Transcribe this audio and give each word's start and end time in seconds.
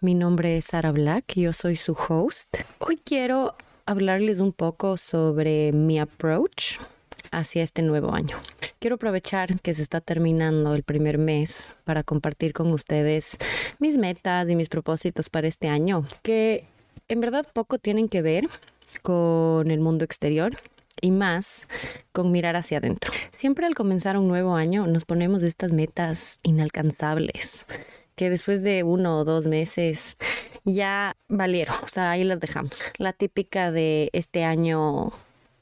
Mi 0.00 0.14
nombre 0.14 0.56
es 0.56 0.66
Sara 0.66 0.92
Black, 0.92 1.34
yo 1.34 1.52
soy 1.52 1.74
su 1.74 1.92
host. 1.92 2.58
Hoy 2.78 3.00
quiero 3.04 3.56
hablarles 3.84 4.38
un 4.38 4.52
poco 4.52 4.96
sobre 4.96 5.72
mi 5.72 5.98
approach 5.98 6.78
hacia 7.32 7.64
este 7.64 7.82
nuevo 7.82 8.14
año. 8.14 8.36
Quiero 8.78 8.94
aprovechar 8.94 9.60
que 9.60 9.74
se 9.74 9.82
está 9.82 10.00
terminando 10.00 10.76
el 10.76 10.84
primer 10.84 11.18
mes 11.18 11.72
para 11.82 12.04
compartir 12.04 12.52
con 12.52 12.72
ustedes 12.72 13.38
mis 13.80 13.98
metas 13.98 14.48
y 14.48 14.54
mis 14.54 14.68
propósitos 14.68 15.30
para 15.30 15.48
este 15.48 15.66
año, 15.66 16.06
que 16.22 16.64
en 17.08 17.20
verdad 17.20 17.44
poco 17.52 17.78
tienen 17.78 18.08
que 18.08 18.22
ver 18.22 18.48
con 19.02 19.68
el 19.68 19.80
mundo 19.80 20.04
exterior 20.04 20.56
y 21.00 21.10
más 21.10 21.66
con 22.12 22.30
mirar 22.30 22.54
hacia 22.54 22.78
adentro. 22.78 23.12
Siempre 23.36 23.66
al 23.66 23.74
comenzar 23.74 24.16
un 24.16 24.28
nuevo 24.28 24.54
año 24.54 24.86
nos 24.86 25.04
ponemos 25.04 25.42
estas 25.42 25.72
metas 25.72 26.38
inalcanzables 26.44 27.66
que 28.18 28.30
después 28.30 28.64
de 28.64 28.82
uno 28.82 29.20
o 29.20 29.24
dos 29.24 29.46
meses 29.46 30.16
ya 30.64 31.16
valieron, 31.28 31.76
o 31.84 31.88
sea, 31.88 32.10
ahí 32.10 32.24
las 32.24 32.40
dejamos. 32.40 32.82
La 32.98 33.12
típica 33.12 33.70
de 33.70 34.10
este 34.12 34.42
año 34.42 35.12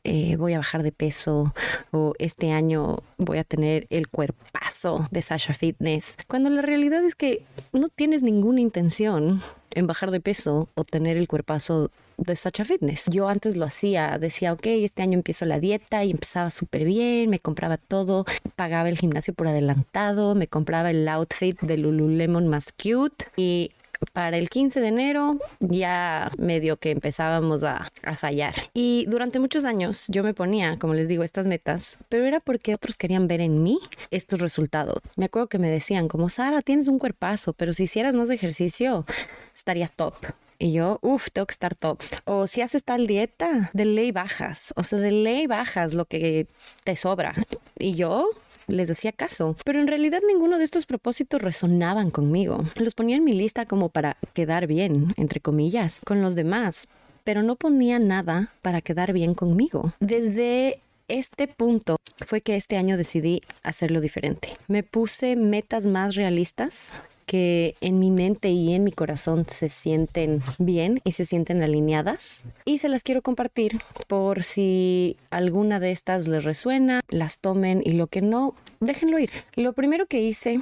eh, 0.05 0.37
voy 0.37 0.55
a 0.55 0.59
bajar 0.59 0.83
de 0.83 0.91
peso 0.91 1.53
o 1.91 2.15
este 2.19 2.53
año 2.53 3.01
voy 3.19 3.37
a 3.37 3.45
tener 3.45 3.87
el 3.91 4.09
cuerpazo 4.09 5.07
de 5.11 5.21
Sasha 5.21 5.53
Fitness, 5.53 6.17
cuando 6.29 6.49
la 6.49 6.63
realidad 6.63 7.05
es 7.05 7.15
que 7.15 7.45
no 7.73 7.89
tienes 7.89 8.23
ninguna 8.23 8.63
intención 8.63 9.43
en 9.73 9.87
bajar 9.87 10.11
de 10.11 10.21
peso 10.21 10.71
o 10.75 10.85
tener 10.85 11.19
el 11.19 11.29
cuerpazo 11.29 11.91
de 12.17 12.37
Sacha 12.37 12.65
Fitness. 12.65 13.07
Yo 13.11 13.29
antes 13.29 13.57
lo 13.57 13.65
hacía, 13.65 14.19
decía, 14.19 14.53
ok, 14.53 14.67
este 14.67 15.03
año 15.03 15.15
empiezo 15.15 15.45
la 15.45 15.61
dieta 15.61 16.05
y 16.05 16.11
empezaba 16.11 16.51
súper 16.51 16.85
bien, 16.85 17.31
me 17.31 17.41
compraba 17.41 17.77
todo, 17.77 18.25
pagaba 18.55 18.89
el 18.89 18.99
gimnasio 18.99 19.35
por 19.35 19.49
adelantado, 19.49 20.35
me 20.35 20.49
compraba 20.49 20.91
el 20.91 21.07
outfit 21.09 21.61
de 21.61 21.77
Lululemon 21.77 22.49
más 22.49 22.73
cute 22.73 23.27
y 23.37 23.71
para 24.13 24.37
el 24.37 24.51
15 24.51 24.81
de 24.81 24.89
enero 24.89 25.39
ya 25.61 26.31
medio 26.39 26.77
que 26.77 26.91
empezábamos 26.91 27.63
a, 27.63 27.89
a, 28.03 28.17
fallar. 28.17 28.55
Y 28.75 29.07
durante 29.09 29.39
muchos 29.39 29.65
años 29.65 30.07
yo 30.09 30.23
me 30.23 30.35
ponía, 30.35 30.79
como 30.79 30.95
les 30.95 31.09
digo, 31.09 31.23
estas 31.23 31.47
metas, 31.47 31.99
pero 32.09 32.25
era 32.25 32.41
porque 32.41 32.75
otros 32.75 32.97
querían 32.97 33.27
ver 33.27 33.41
en 33.41 33.63
mí 33.63 33.79
estos 34.11 34.41
resultados. 34.41 34.99
Me 35.17 35.27
acuerdo 35.27 35.49
que 35.49 35.59
me 35.59 35.71
decían, 35.71 36.09
como 36.09 36.29
Sara, 36.29 36.63
tienes 36.63 36.89
un 36.89 36.99
cuerpazo, 36.99 37.53
pero 37.53 37.73
si 37.73 37.85
hicieras 37.85 38.15
más 38.15 38.31
ejercicio, 38.31 39.07
estarías 39.55 39.93
top. 39.93 40.15
Y 40.59 40.73
yo, 40.73 40.99
uff, 41.03 41.29
tengo 41.33 41.47
que 41.47 41.55
top. 41.57 42.01
O 42.25 42.47
si 42.47 42.61
haces 42.61 42.85
tal 42.85 43.07
dieta, 43.07 43.71
de 43.73 43.85
ley 43.85 44.13
bajas. 44.13 44.73
O 44.77 44.83
sea, 44.83 44.99
de 44.99 45.13
ley 45.13 45.47
bajas 45.47 45.95
lo 45.95 46.05
que 46.07 46.47
te 46.85 46.97
sobra. 46.97 47.35
Y 47.79 47.95
yo, 47.95 48.31
les 48.67 48.89
decía 48.89 49.13
caso, 49.13 49.57
pero 49.65 49.81
en 49.81 49.87
realidad 49.87 50.21
ninguno 50.27 50.59
de 50.59 50.65
estos 50.65 50.87
propósitos 50.87 51.43
resonaban 51.43 52.11
conmigo. 52.11 52.65
Los 52.77 52.95
ponía 52.95 53.17
en 53.17 53.25
mi 53.25 53.33
lista 53.33 53.67
como 53.67 53.89
para 53.89 54.17
quedar 54.35 54.67
bien, 54.67 55.15
entre 55.17 55.41
comillas, 55.41 56.01
con 56.05 56.23
los 56.23 56.35
demás, 56.35 56.89
pero 57.25 57.43
no 57.43 57.57
ponía 57.57 57.99
nada 57.99 58.53
para 58.63 58.81
quedar 58.81 59.13
bien 59.13 59.35
conmigo. 59.35 59.93
Desde 60.01 60.81
este 61.09 61.47
punto 61.47 61.97
fue 62.25 62.41
que 62.41 62.57
este 62.57 62.77
año 62.77 62.97
decidí 62.97 63.43
hacerlo 63.63 64.01
diferente. 64.01 64.57
Me 64.69 64.83
puse 64.83 65.37
metas 65.37 65.87
más 65.87 66.15
realistas 66.17 66.93
que 67.27 67.75
en 67.81 67.99
mi 67.99 68.11
mente 68.11 68.49
y 68.49 68.73
en 68.75 68.85
mi 68.85 68.93
corazón 68.93 69.45
se 69.49 69.69
sienten 69.69 70.43
bien 70.59 71.01
y 71.05 71.13
se 71.13 71.25
sienten 71.25 71.63
alineadas. 71.63 72.45
Y 72.65 72.79
se 72.79 72.89
las 72.89 73.03
quiero 73.03 73.23
compartir 73.23 73.81
por 74.07 74.43
si 74.43 75.17
alguna 75.31 75.81
de 75.81 75.91
estas 75.91 76.29
les 76.29 76.45
resuena, 76.45 77.01
las 77.09 77.39
tomen 77.39 77.83
y 77.85 77.93
lo 77.93 78.07
que 78.07 78.23
no, 78.23 78.55
déjenlo 78.81 79.19
ir. 79.19 79.31
Lo 79.55 79.73
primero 79.73 80.07
que 80.07 80.23
hice 80.23 80.61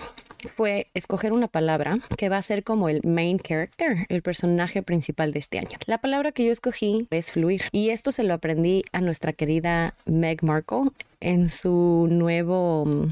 fue 0.49 0.89
escoger 0.95 1.33
una 1.33 1.49
palabra 1.49 1.99
que 2.17 2.29
va 2.29 2.39
a 2.39 2.43
ser 2.43 2.65
como 2.65 2.89
el 2.89 3.01
main 3.05 3.39
character, 3.39 4.07
el 4.09 4.23
personaje 4.23 4.83
principal 4.83 5.33
de 5.33 5.39
este 5.39 5.59
año. 5.59 5.79
La 5.87 5.99
palabra 5.99 6.33
que 6.33 6.45
yo 6.45 6.53
escogí 6.53 7.07
es 7.11 7.33
fluir 7.33 7.63
y 7.73 7.91
esto 7.91 8.13
se 8.13 8.25
lo 8.25 8.35
aprendí 8.35 8.85
a 8.93 9.01
nuestra 9.01 9.33
querida 9.33 9.95
Meg 10.07 10.43
Markle 10.43 10.91
en 11.21 11.51
su 11.51 12.07
nuevo 12.11 13.09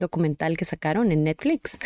documental 0.00 0.56
que 0.56 0.64
sacaron 0.64 1.12
en 1.12 1.22
Netflix. 1.22 1.78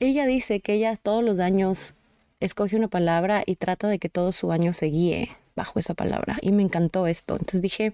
Ella 0.00 0.24
dice 0.26 0.60
que 0.60 0.74
ella 0.74 0.96
todos 0.96 1.22
los 1.22 1.38
años 1.38 1.94
escoge 2.40 2.76
una 2.76 2.88
palabra 2.88 3.42
y 3.44 3.56
trata 3.56 3.88
de 3.88 3.98
que 3.98 4.08
todo 4.08 4.32
su 4.32 4.52
año 4.52 4.72
se 4.72 4.86
guíe 4.86 5.30
bajo 5.54 5.78
esa 5.78 5.94
palabra. 5.94 6.38
Y 6.40 6.52
me 6.52 6.62
encantó 6.62 7.06
esto. 7.06 7.34
Entonces 7.34 7.60
dije, 7.60 7.92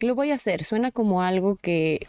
lo 0.00 0.14
voy 0.14 0.30
a 0.30 0.34
hacer. 0.34 0.64
Suena 0.64 0.90
como 0.90 1.22
algo 1.22 1.56
que, 1.56 2.08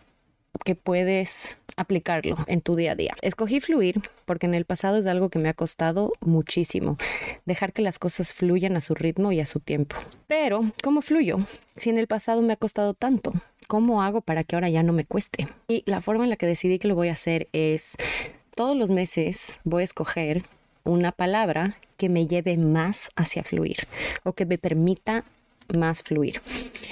que 0.63 0.75
puedes 0.75 1.59
aplicarlo 1.75 2.37
en 2.47 2.61
tu 2.61 2.75
día 2.75 2.93
a 2.93 2.95
día. 2.95 3.15
Escogí 3.21 3.59
fluir 3.59 4.01
porque 4.25 4.45
en 4.45 4.53
el 4.53 4.65
pasado 4.65 4.97
es 4.97 5.05
algo 5.07 5.29
que 5.29 5.39
me 5.39 5.49
ha 5.49 5.53
costado 5.53 6.13
muchísimo, 6.21 6.97
dejar 7.45 7.73
que 7.73 7.81
las 7.81 7.99
cosas 7.99 8.33
fluyan 8.33 8.77
a 8.77 8.81
su 8.81 8.95
ritmo 8.95 9.31
y 9.31 9.39
a 9.39 9.45
su 9.45 9.59
tiempo. 9.59 9.97
Pero, 10.27 10.61
¿cómo 10.83 11.01
fluyo? 11.01 11.39
Si 11.75 11.89
en 11.89 11.97
el 11.97 12.07
pasado 12.07 12.41
me 12.41 12.53
ha 12.53 12.57
costado 12.57 12.93
tanto, 12.93 13.33
¿cómo 13.67 14.01
hago 14.01 14.21
para 14.21 14.43
que 14.43 14.55
ahora 14.55 14.69
ya 14.69 14.83
no 14.83 14.93
me 14.93 15.05
cueste? 15.05 15.47
Y 15.67 15.83
la 15.85 16.01
forma 16.01 16.23
en 16.23 16.29
la 16.29 16.35
que 16.35 16.45
decidí 16.45 16.79
que 16.79 16.87
lo 16.87 16.95
voy 16.95 17.09
a 17.09 17.13
hacer 17.13 17.47
es 17.53 17.97
todos 18.55 18.75
los 18.75 18.91
meses 18.91 19.59
voy 19.63 19.81
a 19.81 19.85
escoger 19.85 20.43
una 20.83 21.11
palabra 21.11 21.77
que 21.97 22.09
me 22.09 22.27
lleve 22.27 22.57
más 22.57 23.09
hacia 23.15 23.43
fluir 23.43 23.87
o 24.23 24.33
que 24.33 24.45
me 24.45 24.57
permita 24.57 25.25
más 25.75 26.03
fluir. 26.03 26.41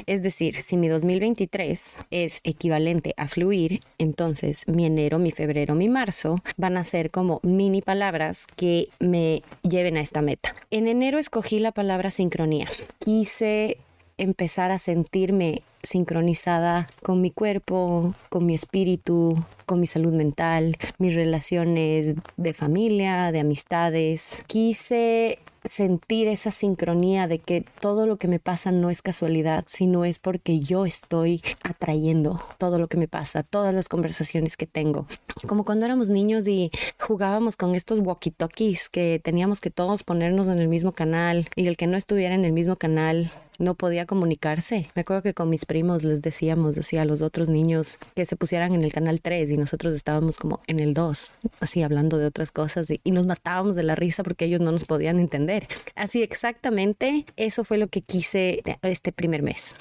Es 0.08 0.24
decir, 0.24 0.56
si 0.56 0.78
mi 0.78 0.88
2023 0.88 2.00
es 2.12 2.40
equivalente 2.44 3.14
a 3.18 3.28
fluir, 3.28 3.82
entonces 3.98 4.68
mi 4.68 4.86
enero, 4.86 5.20
mi 5.20 5.32
febrero, 5.32 5.76
mi 5.76 5.90
marzo 5.90 6.42
van 6.58 6.78
a 6.78 6.84
ser 6.84 7.12
como 7.12 7.40
mini 7.44 7.82
palabras 7.82 8.48
que 8.56 8.90
me 9.00 9.44
lleven 9.62 9.98
a 9.98 10.02
esta 10.02 10.22
meta. 10.22 10.56
En 10.72 10.88
enero 10.88 11.20
escogí 11.20 11.60
la 11.60 11.72
palabra 11.72 12.10
sincronía. 12.10 12.68
Quise 13.00 13.78
empezar 14.24 14.72
a 14.72 14.78
sentirme 14.78 15.64
sincronizada 15.84 16.88
con 17.04 17.22
mi 17.22 17.30
cuerpo, 17.30 18.16
con 18.30 18.46
mi 18.46 18.56
espíritu, 18.56 19.44
con 19.66 19.80
mi 19.80 19.88
salud 19.88 20.14
mental, 20.14 20.78
mis 20.98 21.14
relaciones 21.14 22.16
de 22.38 22.54
familia, 22.54 23.32
de 23.32 23.42
amistades. 23.42 24.44
Quise 24.48 25.40
sentir 25.66 26.28
esa 26.28 26.52
sincronía 26.52 27.28
de 27.28 27.40
que 27.40 27.66
todo 27.80 28.06
lo 28.06 28.18
que 28.18 28.28
me 28.28 28.40
pasa 28.40 28.72
no 28.72 28.90
es 28.90 29.02
casualidad, 29.02 29.64
sino 29.68 30.06
es 30.06 30.20
porque 30.20 30.60
yo 30.60 30.86
estoy 30.86 31.42
atrayendo 31.62 32.42
todo 32.58 32.80
lo 32.80 32.88
que 32.88 32.98
me 32.98 33.08
pasa, 33.08 33.44
todas 33.44 33.74
las 33.74 33.88
conversaciones 33.88 34.58
que 34.58 34.68
tengo. 34.68 35.08
Como 35.48 35.64
cuando 35.64 35.86
éramos 35.86 36.10
niños 36.10 36.48
y 36.48 36.72
jugábamos 37.00 37.56
con 37.56 37.76
estos 37.76 38.00
walkie-talkies 38.00 38.90
que 38.90 39.22
teníamos 39.24 39.62
que 39.62 39.70
todos 39.70 40.04
ponernos 40.04 40.50
en 40.50 40.60
el 40.60 40.68
mismo 40.68 40.92
canal 40.92 41.48
y 41.56 41.68
el 41.68 41.78
que 41.78 41.88
no 41.88 41.98
estuviera 41.98 42.36
en 42.36 42.46
el 42.46 42.52
mismo 42.52 42.76
canal 42.76 43.32
no 43.60 43.76
podía 43.76 44.06
comunicarse. 44.06 44.90
Me 44.96 45.02
acuerdo 45.02 45.24
que 45.24 45.34
con 45.34 45.50
mis 45.50 45.66
primos 45.66 46.04
les 46.04 46.22
decíamos 46.22 46.78
así 46.78 46.98
a 46.98 47.06
los 47.06 47.22
otros 47.22 47.50
niños 47.50 47.98
que 48.16 48.26
se 48.26 48.36
pusieran 48.36 48.74
en 48.74 48.84
el 48.84 48.92
canal 48.92 49.22
3 49.22 49.50
y 49.52 49.58
nosotros 49.58 49.94
estábamos 49.94 50.38
como 50.38 50.62
en 50.68 50.80
el 50.80 50.94
2, 50.94 51.34
así 51.60 51.82
hablando 51.82 52.18
de 52.18 52.26
otras 52.26 52.52
cosas 52.52 52.90
y, 52.90 53.02
y 53.04 53.12
nos 53.12 53.26
matábamos 53.26 53.76
de 53.76 53.84
la 53.84 53.96
risa 53.96 54.24
porque 54.24 54.46
ellos 54.46 54.62
no 54.62 54.72
nos 54.72 54.86
podían 54.86 55.20
entender. 55.20 55.68
Así 55.96 56.22
exactamente, 56.22 57.26
eso 57.36 57.64
fue 57.64 57.78
lo 57.78 57.88
que 57.88 58.02
quise 58.02 58.62
este 58.82 59.12
primer 59.12 59.44
mes. 59.44 59.74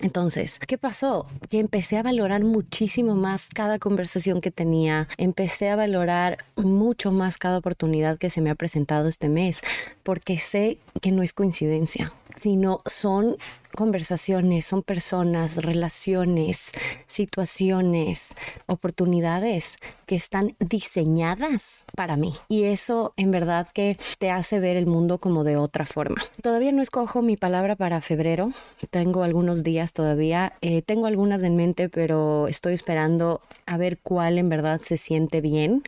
Entonces, 0.00 0.58
¿qué 0.66 0.78
pasó? 0.78 1.26
Que 1.48 1.60
empecé 1.60 1.96
a 1.96 2.02
valorar 2.02 2.42
muchísimo 2.42 3.14
más 3.14 3.48
cada 3.48 3.78
conversación 3.78 4.40
que 4.40 4.50
tenía, 4.50 5.06
empecé 5.16 5.70
a 5.70 5.76
valorar 5.76 6.38
mucho 6.56 7.12
más 7.12 7.38
cada 7.38 7.58
oportunidad 7.58 8.18
que 8.18 8.28
se 8.28 8.40
me 8.40 8.50
ha 8.50 8.56
presentado 8.56 9.06
este 9.06 9.28
mes, 9.28 9.60
porque 10.02 10.38
sé 10.38 10.78
que 11.00 11.12
no 11.12 11.22
es 11.22 11.32
coincidencia, 11.32 12.12
sino 12.40 12.80
son 12.86 13.36
conversaciones, 13.74 14.66
son 14.66 14.82
personas, 14.82 15.56
relaciones, 15.56 16.72
situaciones, 17.06 18.34
oportunidades 18.66 19.76
que 20.06 20.14
están 20.14 20.56
diseñadas 20.58 21.84
para 21.96 22.16
mí. 22.16 22.34
Y 22.48 22.64
eso 22.64 23.14
en 23.16 23.30
verdad 23.30 23.68
que 23.72 23.98
te 24.18 24.30
hace 24.30 24.60
ver 24.60 24.76
el 24.76 24.86
mundo 24.86 25.18
como 25.18 25.44
de 25.44 25.56
otra 25.56 25.86
forma. 25.86 26.22
Todavía 26.42 26.72
no 26.72 26.82
escojo 26.82 27.22
mi 27.22 27.36
palabra 27.36 27.76
para 27.76 28.00
febrero. 28.00 28.52
Tengo 28.90 29.22
algunos 29.22 29.64
días 29.64 29.92
todavía. 29.92 30.52
Eh, 30.60 30.82
tengo 30.82 31.06
algunas 31.06 31.42
en 31.42 31.56
mente, 31.56 31.88
pero 31.88 32.48
estoy 32.48 32.74
esperando 32.74 33.40
a 33.66 33.76
ver 33.76 33.98
cuál 33.98 34.38
en 34.38 34.48
verdad 34.48 34.80
se 34.82 34.96
siente 34.96 35.40
bien. 35.40 35.82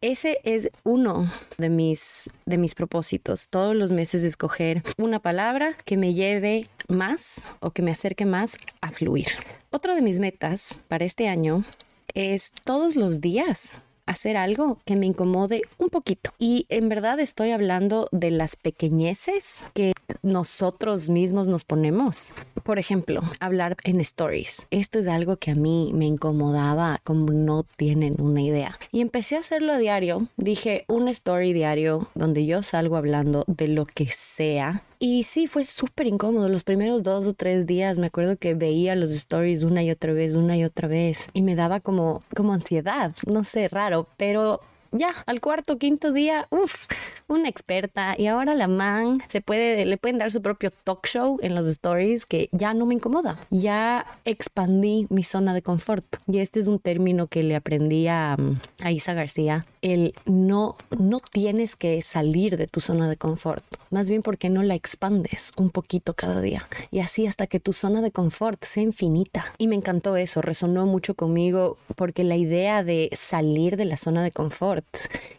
Ese 0.00 0.38
es 0.44 0.70
uno 0.84 1.28
de 1.56 1.70
mis, 1.70 2.30
de 2.46 2.56
mis 2.56 2.76
propósitos. 2.76 3.48
Todos 3.48 3.74
los 3.74 3.90
meses 3.90 4.22
escoger 4.22 4.84
una 4.96 5.18
palabra 5.18 5.76
que 5.88 5.96
me 5.96 6.12
lleve 6.12 6.68
más 6.88 7.46
o 7.60 7.70
que 7.70 7.80
me 7.80 7.90
acerque 7.90 8.26
más 8.26 8.58
a 8.82 8.90
fluir. 8.90 9.28
Otra 9.70 9.94
de 9.94 10.02
mis 10.02 10.18
metas 10.18 10.78
para 10.86 11.06
este 11.06 11.28
año 11.28 11.64
es 12.12 12.52
todos 12.62 12.94
los 12.94 13.22
días 13.22 13.78
hacer 14.04 14.36
algo 14.36 14.76
que 14.84 14.96
me 14.96 15.06
incomode 15.06 15.62
un 15.78 15.88
poquito. 15.88 16.34
Y 16.38 16.66
en 16.68 16.90
verdad 16.90 17.18
estoy 17.20 17.52
hablando 17.52 18.06
de 18.12 18.30
las 18.30 18.54
pequeñeces 18.54 19.64
que 19.72 19.94
nosotros 20.20 21.08
mismos 21.08 21.48
nos 21.48 21.64
ponemos. 21.64 22.32
Por 22.68 22.78
ejemplo, 22.78 23.22
hablar 23.40 23.78
en 23.84 23.98
stories. 24.02 24.66
Esto 24.70 24.98
es 24.98 25.06
algo 25.06 25.38
que 25.38 25.52
a 25.52 25.54
mí 25.54 25.90
me 25.94 26.04
incomodaba 26.04 27.00
como 27.02 27.32
no 27.32 27.62
tienen 27.62 28.20
una 28.20 28.42
idea. 28.42 28.78
Y 28.92 29.00
empecé 29.00 29.36
a 29.36 29.38
hacerlo 29.38 29.72
a 29.72 29.78
diario. 29.78 30.28
Dije 30.36 30.84
un 30.86 31.08
story 31.08 31.54
diario 31.54 32.10
donde 32.14 32.44
yo 32.44 32.62
salgo 32.62 32.98
hablando 32.98 33.44
de 33.46 33.68
lo 33.68 33.86
que 33.86 34.08
sea 34.08 34.82
y 34.98 35.24
sí, 35.24 35.46
fue 35.46 35.64
súper 35.64 36.08
incómodo. 36.08 36.50
Los 36.50 36.62
primeros 36.62 37.02
dos 37.02 37.26
o 37.26 37.32
tres 37.32 37.66
días 37.66 37.98
me 37.98 38.08
acuerdo 38.08 38.36
que 38.36 38.54
veía 38.54 38.96
los 38.96 39.12
stories 39.12 39.62
una 39.62 39.82
y 39.82 39.90
otra 39.90 40.12
vez, 40.12 40.34
una 40.34 40.54
y 40.56 40.64
otra 40.64 40.88
vez. 40.88 41.28
Y 41.32 41.40
me 41.40 41.54
daba 41.54 41.80
como, 41.80 42.20
como 42.36 42.52
ansiedad, 42.52 43.12
no 43.26 43.44
sé, 43.44 43.68
raro. 43.68 44.08
Pero 44.18 44.60
ya, 44.92 45.14
al 45.26 45.40
cuarto, 45.40 45.78
quinto 45.78 46.12
día, 46.12 46.46
uff, 46.50 46.86
una 47.26 47.48
experta 47.48 48.14
y 48.16 48.26
ahora 48.26 48.54
la 48.54 48.68
man 48.68 49.20
se 49.28 49.40
puede, 49.40 49.84
le 49.84 49.98
pueden 49.98 50.18
dar 50.18 50.30
su 50.30 50.40
propio 50.40 50.70
talk 50.84 51.06
show 51.06 51.38
en 51.42 51.54
los 51.54 51.66
stories 51.66 52.26
que 52.26 52.48
ya 52.52 52.74
no 52.74 52.86
me 52.86 52.94
incomoda. 52.94 53.38
Ya 53.50 54.06
expandí 54.24 55.06
mi 55.10 55.24
zona 55.24 55.54
de 55.54 55.62
confort 55.62 56.04
y 56.26 56.38
este 56.38 56.60
es 56.60 56.66
un 56.66 56.78
término 56.78 57.26
que 57.26 57.42
le 57.42 57.56
aprendí 57.56 58.06
a, 58.08 58.36
a 58.82 58.92
Isa 58.92 59.14
García. 59.14 59.66
El 59.82 60.14
no, 60.24 60.76
no 60.98 61.20
tienes 61.20 61.76
que 61.76 62.02
salir 62.02 62.56
de 62.56 62.66
tu 62.66 62.80
zona 62.80 63.08
de 63.08 63.16
confort, 63.16 63.64
más 63.90 64.08
bien 64.08 64.22
porque 64.22 64.50
no 64.50 64.62
la 64.62 64.74
expandes 64.74 65.52
un 65.56 65.70
poquito 65.70 66.14
cada 66.14 66.40
día 66.40 66.66
y 66.90 67.00
así 67.00 67.26
hasta 67.26 67.46
que 67.46 67.60
tu 67.60 67.72
zona 67.72 68.00
de 68.00 68.10
confort 68.10 68.64
sea 68.64 68.82
infinita. 68.82 69.44
Y 69.58 69.68
me 69.68 69.76
encantó 69.76 70.16
eso, 70.16 70.42
resonó 70.42 70.86
mucho 70.86 71.14
conmigo 71.14 71.76
porque 71.94 72.24
la 72.24 72.36
idea 72.36 72.82
de 72.84 73.10
salir 73.14 73.76
de 73.76 73.84
la 73.84 73.96
zona 73.96 74.22
de 74.22 74.30
confort 74.30 74.77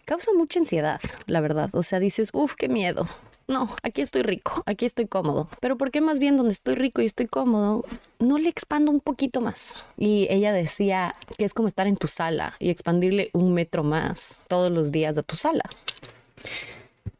causa 0.05 0.31
mucha 0.33 0.59
ansiedad, 0.59 0.99
la 1.25 1.41
verdad. 1.41 1.69
O 1.73 1.83
sea, 1.83 1.99
dices, 1.99 2.29
uff, 2.33 2.55
qué 2.55 2.69
miedo. 2.69 3.07
No, 3.49 3.75
aquí 3.81 4.03
estoy 4.03 4.21
rico, 4.21 4.61
aquí 4.67 4.85
estoy 4.85 5.07
cómodo. 5.07 5.49
Pero 5.59 5.75
¿por 5.75 5.89
qué 5.89 6.01
más 6.01 6.19
bien 6.19 6.37
donde 6.37 6.51
estoy 6.51 6.75
rico 6.75 7.01
y 7.01 7.05
estoy 7.05 7.25
cómodo, 7.25 7.83
no 8.19 8.37
le 8.37 8.47
expando 8.47 8.91
un 8.91 8.99
poquito 8.99 9.41
más? 9.41 9.83
Y 9.97 10.27
ella 10.29 10.53
decía 10.53 11.15
que 11.35 11.45
es 11.45 11.55
como 11.55 11.67
estar 11.67 11.87
en 11.87 11.97
tu 11.97 12.07
sala 12.07 12.53
y 12.59 12.69
expandirle 12.69 13.31
un 13.33 13.55
metro 13.55 13.83
más 13.83 14.43
todos 14.47 14.71
los 14.71 14.91
días 14.91 15.15
de 15.15 15.23
tu 15.23 15.35
sala. 15.35 15.63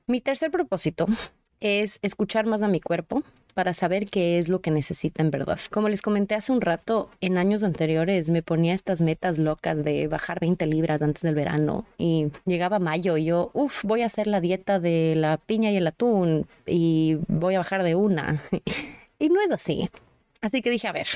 Mi 0.05 0.21
tercer 0.21 0.51
propósito 0.51 1.07
es 1.61 1.97
escuchar 2.03 2.45
más 2.45 2.61
a 2.61 2.67
mi 2.67 2.79
cuerpo, 2.79 3.23
para 3.59 3.73
saber 3.73 4.09
qué 4.09 4.39
es 4.39 4.47
lo 4.47 4.61
que 4.61 4.71
necesita 4.71 5.21
en 5.21 5.31
verdad. 5.31 5.59
Como 5.69 5.89
les 5.89 6.01
comenté 6.01 6.33
hace 6.33 6.53
un 6.53 6.61
rato, 6.61 7.09
en 7.19 7.37
años 7.37 7.61
anteriores 7.63 8.29
me 8.29 8.41
ponía 8.41 8.73
estas 8.73 9.01
metas 9.01 9.37
locas 9.37 9.83
de 9.83 10.07
bajar 10.07 10.39
20 10.39 10.65
libras 10.65 11.01
antes 11.01 11.23
del 11.23 11.35
verano 11.35 11.85
y 11.97 12.27
llegaba 12.45 12.79
mayo 12.79 13.17
y 13.17 13.25
yo, 13.25 13.51
uff, 13.53 13.83
voy 13.83 14.01
a 14.01 14.05
hacer 14.05 14.27
la 14.27 14.39
dieta 14.39 14.79
de 14.79 15.13
la 15.17 15.35
piña 15.35 15.71
y 15.71 15.75
el 15.75 15.87
atún 15.87 16.47
y 16.65 17.17
voy 17.27 17.55
a 17.55 17.57
bajar 17.57 17.83
de 17.83 17.95
una. 17.95 18.41
y 19.19 19.27
no 19.27 19.41
es 19.41 19.51
así. 19.51 19.89
Así 20.39 20.61
que 20.61 20.69
dije, 20.69 20.87
a 20.87 20.93
ver, 20.93 21.07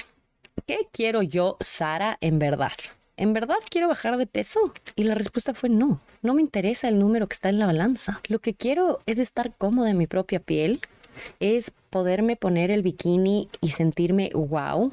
¿qué 0.66 0.80
quiero 0.92 1.22
yo, 1.22 1.56
Sara, 1.62 2.18
en 2.20 2.40
verdad? 2.40 2.74
¿En 3.16 3.32
verdad 3.32 3.56
quiero 3.70 3.88
bajar 3.88 4.18
de 4.18 4.28
peso? 4.28 4.74
Y 4.98 5.04
la 5.04 5.16
respuesta 5.16 5.54
fue 5.54 5.70
no. 5.70 6.02
No 6.22 6.34
me 6.34 6.42
interesa 6.42 6.90
el 6.90 7.00
número 7.00 7.28
que 7.28 7.36
está 7.36 7.48
en 7.48 7.60
la 7.60 7.68
balanza. 7.68 8.20
Lo 8.28 8.40
que 8.40 8.54
quiero 8.54 9.00
es 9.06 9.18
estar 9.18 9.56
cómoda 9.56 9.92
en 9.92 9.98
mi 9.98 10.08
propia 10.08 10.40
piel, 10.40 10.82
es 11.40 11.72
poderme 11.90 12.36
poner 12.36 12.72
el 12.72 12.82
bikini 12.82 13.50
y 13.62 13.72
sentirme 13.72 14.32
wow. 14.34 14.92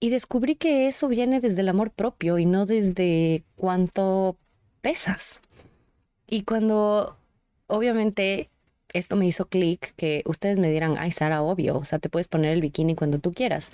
Y 0.00 0.10
descubrí 0.10 0.56
que 0.56 0.88
eso 0.88 1.08
viene 1.08 1.40
desde 1.40 1.60
el 1.60 1.68
amor 1.68 1.90
propio 1.90 2.38
y 2.38 2.46
no 2.46 2.66
desde 2.66 3.44
cuánto 3.56 4.36
pesas. 4.80 5.40
Y 6.28 6.42
cuando, 6.42 7.16
obviamente, 7.66 8.50
esto 8.92 9.16
me 9.16 9.26
hizo 9.26 9.46
clic, 9.46 9.94
que 9.96 10.22
ustedes 10.26 10.58
me 10.58 10.70
dirán, 10.70 10.96
ay, 10.98 11.12
Sara, 11.12 11.42
obvio, 11.42 11.78
o 11.78 11.84
sea, 11.84 11.98
te 11.98 12.08
puedes 12.08 12.28
poner 12.28 12.52
el 12.52 12.60
bikini 12.60 12.94
cuando 12.94 13.18
tú 13.18 13.32
quieras. 13.32 13.70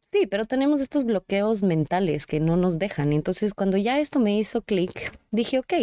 Sí, 0.00 0.26
pero 0.28 0.44
tenemos 0.44 0.80
estos 0.80 1.04
bloqueos 1.04 1.62
mentales 1.62 2.26
que 2.26 2.38
no 2.38 2.56
nos 2.56 2.78
dejan. 2.78 3.12
Entonces, 3.12 3.52
cuando 3.52 3.76
ya 3.76 3.98
esto 3.98 4.20
me 4.20 4.38
hizo 4.38 4.62
clic, 4.62 5.12
dije, 5.32 5.58
ok, 5.58 5.74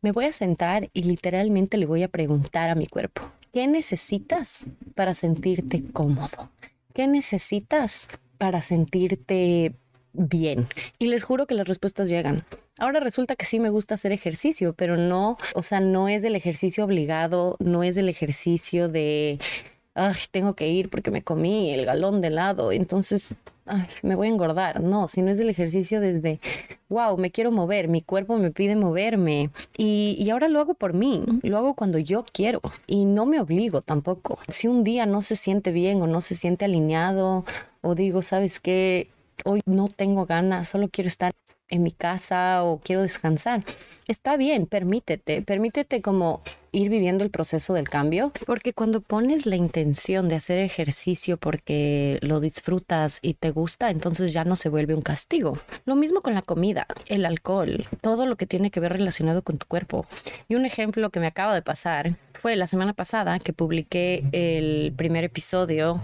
me 0.00 0.12
voy 0.12 0.26
a 0.26 0.32
sentar 0.32 0.88
y 0.92 1.02
literalmente 1.02 1.76
le 1.76 1.86
voy 1.86 2.02
a 2.02 2.08
preguntar 2.08 2.70
a 2.70 2.74
mi 2.74 2.86
cuerpo, 2.86 3.22
¿Qué 3.54 3.68
necesitas 3.68 4.64
para 4.96 5.14
sentirte 5.14 5.84
cómodo? 5.92 6.50
¿Qué 6.92 7.06
necesitas 7.06 8.08
para 8.36 8.60
sentirte 8.62 9.76
bien? 10.12 10.66
Y 10.98 11.06
les 11.06 11.22
juro 11.22 11.46
que 11.46 11.54
las 11.54 11.68
respuestas 11.68 12.08
llegan. 12.08 12.44
Ahora 12.80 12.98
resulta 12.98 13.36
que 13.36 13.44
sí 13.44 13.60
me 13.60 13.68
gusta 13.70 13.94
hacer 13.94 14.10
ejercicio, 14.10 14.72
pero 14.72 14.96
no, 14.96 15.38
o 15.54 15.62
sea, 15.62 15.78
no 15.78 16.08
es 16.08 16.20
del 16.22 16.34
ejercicio 16.34 16.84
obligado, 16.84 17.56
no 17.60 17.84
es 17.84 17.94
del 17.94 18.08
ejercicio 18.08 18.88
de, 18.88 19.38
ay, 19.94 20.14
tengo 20.30 20.54
que 20.54 20.68
ir 20.68 20.90
porque 20.90 21.10
me 21.10 21.22
comí 21.22 21.70
el 21.70 21.84
galón 21.86 22.20
de 22.20 22.28
helado, 22.28 22.72
entonces 22.72 23.34
ay, 23.66 23.86
me 24.02 24.14
voy 24.14 24.28
a 24.28 24.30
engordar. 24.30 24.80
No, 24.80 25.08
si 25.08 25.22
no 25.22 25.30
es 25.30 25.38
del 25.38 25.50
ejercicio 25.50 26.00
desde, 26.00 26.40
wow, 26.88 27.16
me 27.16 27.30
quiero 27.30 27.50
mover, 27.50 27.88
mi 27.88 28.02
cuerpo 28.02 28.36
me 28.36 28.50
pide 28.50 28.76
moverme. 28.76 29.50
Y, 29.76 30.16
y 30.18 30.30
ahora 30.30 30.48
lo 30.48 30.60
hago 30.60 30.74
por 30.74 30.94
mí, 30.94 31.24
lo 31.42 31.58
hago 31.58 31.74
cuando 31.74 31.98
yo 31.98 32.24
quiero 32.32 32.60
y 32.86 33.04
no 33.04 33.26
me 33.26 33.40
obligo 33.40 33.80
tampoco. 33.82 34.38
Si 34.48 34.68
un 34.68 34.84
día 34.84 35.06
no 35.06 35.22
se 35.22 35.36
siente 35.36 35.72
bien 35.72 36.02
o 36.02 36.06
no 36.06 36.20
se 36.20 36.34
siente 36.34 36.64
alineado 36.64 37.44
o 37.80 37.94
digo, 37.94 38.22
¿sabes 38.22 38.60
qué? 38.60 39.08
Hoy 39.44 39.62
no 39.66 39.88
tengo 39.88 40.26
ganas, 40.26 40.68
solo 40.68 40.88
quiero 40.88 41.08
estar 41.08 41.32
en 41.68 41.82
mi 41.82 41.90
casa 41.90 42.62
o 42.62 42.78
quiero 42.78 43.02
descansar. 43.02 43.64
Está 44.06 44.36
bien, 44.36 44.66
permítete, 44.66 45.42
permítete 45.42 46.02
como 46.02 46.42
ir 46.74 46.90
viviendo 46.90 47.24
el 47.24 47.30
proceso 47.30 47.72
del 47.72 47.88
cambio, 47.88 48.32
porque 48.46 48.72
cuando 48.72 49.00
pones 49.00 49.46
la 49.46 49.56
intención 49.56 50.28
de 50.28 50.36
hacer 50.36 50.58
ejercicio 50.58 51.36
porque 51.36 52.18
lo 52.22 52.40
disfrutas 52.40 53.18
y 53.22 53.34
te 53.34 53.50
gusta, 53.50 53.90
entonces 53.90 54.32
ya 54.32 54.44
no 54.44 54.56
se 54.56 54.68
vuelve 54.68 54.94
un 54.94 55.02
castigo. 55.02 55.58
Lo 55.84 55.94
mismo 55.94 56.20
con 56.20 56.34
la 56.34 56.42
comida, 56.42 56.86
el 57.06 57.24
alcohol, 57.24 57.86
todo 58.00 58.26
lo 58.26 58.36
que 58.36 58.46
tiene 58.46 58.70
que 58.70 58.80
ver 58.80 58.92
relacionado 58.92 59.42
con 59.42 59.58
tu 59.58 59.66
cuerpo. 59.66 60.06
Y 60.48 60.56
un 60.56 60.66
ejemplo 60.66 61.10
que 61.10 61.20
me 61.20 61.26
acaba 61.26 61.54
de 61.54 61.62
pasar 61.62 62.16
fue 62.34 62.56
la 62.56 62.66
semana 62.66 62.92
pasada 62.92 63.38
que 63.38 63.52
publiqué 63.52 64.24
el 64.32 64.92
primer 64.96 65.24
episodio 65.24 66.00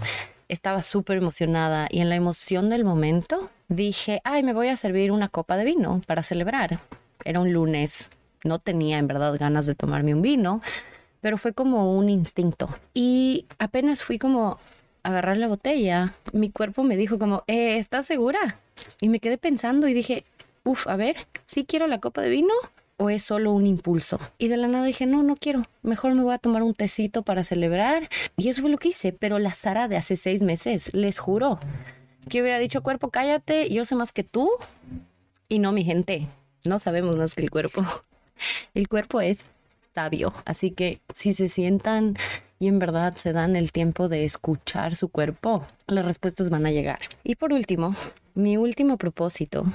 estaba 0.51 0.81
súper 0.81 1.17
emocionada 1.17 1.87
y 1.89 2.01
en 2.01 2.09
la 2.09 2.15
emoción 2.15 2.69
del 2.69 2.83
momento 2.83 3.49
dije, 3.69 4.19
ay, 4.25 4.43
me 4.43 4.51
voy 4.51 4.67
a 4.67 4.75
servir 4.75 5.11
una 5.13 5.29
copa 5.29 5.55
de 5.55 5.63
vino 5.63 6.01
para 6.05 6.23
celebrar. 6.23 6.81
Era 7.23 7.39
un 7.39 7.53
lunes, 7.53 8.09
no 8.43 8.59
tenía 8.59 8.97
en 8.97 9.07
verdad 9.07 9.35
ganas 9.39 9.65
de 9.65 9.75
tomarme 9.75 10.13
un 10.13 10.21
vino, 10.21 10.61
pero 11.21 11.37
fue 11.37 11.53
como 11.53 11.97
un 11.97 12.09
instinto. 12.09 12.69
Y 12.93 13.45
apenas 13.59 14.03
fui 14.03 14.19
como 14.19 14.59
a 15.03 15.09
agarrar 15.09 15.37
la 15.37 15.47
botella, 15.47 16.13
mi 16.33 16.49
cuerpo 16.49 16.83
me 16.83 16.97
dijo 16.97 17.17
como, 17.17 17.43
eh, 17.47 17.77
¿estás 17.77 18.05
segura? 18.05 18.59
Y 18.99 19.09
me 19.09 19.19
quedé 19.19 19.37
pensando 19.37 19.87
y 19.87 19.93
dije, 19.93 20.25
uff, 20.63 20.87
a 20.87 20.95
ver, 20.95 21.15
¿sí 21.45 21.65
quiero 21.65 21.87
la 21.87 21.99
copa 21.99 22.21
de 22.21 22.29
vino? 22.29 22.53
o 23.01 23.09
es 23.09 23.23
solo 23.23 23.51
un 23.51 23.65
impulso? 23.65 24.19
Y 24.37 24.47
de 24.47 24.57
la 24.57 24.67
nada 24.67 24.85
dije, 24.85 25.07
no, 25.07 25.23
no 25.23 25.35
quiero, 25.35 25.63
mejor 25.81 26.13
me 26.13 26.21
voy 26.21 26.35
a 26.35 26.37
tomar 26.37 26.61
un 26.61 26.75
tecito 26.75 27.23
para 27.23 27.43
celebrar. 27.43 28.07
Y 28.37 28.49
eso 28.49 28.61
fue 28.61 28.69
lo 28.69 28.77
que 28.77 28.89
hice, 28.89 29.11
pero 29.11 29.39
la 29.39 29.53
Sara 29.53 29.87
de 29.87 29.97
hace 29.97 30.15
seis 30.15 30.43
meses, 30.43 30.93
les 30.93 31.17
juro, 31.17 31.59
que 32.29 32.41
hubiera 32.41 32.59
dicho, 32.59 32.83
cuerpo, 32.83 33.09
cállate, 33.09 33.69
yo 33.73 33.85
sé 33.85 33.95
más 33.95 34.11
que 34.11 34.23
tú. 34.23 34.51
Y 35.49 35.57
no, 35.57 35.71
mi 35.71 35.83
gente, 35.83 36.27
no 36.63 36.77
sabemos 36.77 37.17
más 37.17 37.33
que 37.33 37.41
el 37.41 37.49
cuerpo. 37.49 37.83
El 38.73 38.87
cuerpo 38.87 39.19
es 39.19 39.39
sabio, 39.93 40.33
así 40.45 40.71
que 40.71 41.01
si 41.13 41.33
se 41.33 41.49
sientan 41.49 42.15
y 42.57 42.67
en 42.67 42.79
verdad 42.79 43.15
se 43.15 43.33
dan 43.33 43.55
el 43.55 43.71
tiempo 43.71 44.07
de 44.07 44.23
escuchar 44.23 44.95
su 44.95 45.09
cuerpo, 45.09 45.65
las 45.87 46.05
respuestas 46.05 46.49
van 46.49 46.65
a 46.65 46.71
llegar. 46.71 46.99
Y 47.23 47.35
por 47.35 47.51
último, 47.51 47.95
mi 48.33 48.55
último 48.55 48.97
propósito, 48.97 49.65